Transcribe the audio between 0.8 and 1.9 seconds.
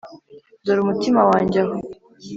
umutima wanjye aho